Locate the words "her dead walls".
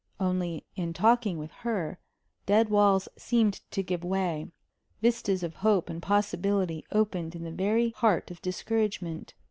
1.61-3.07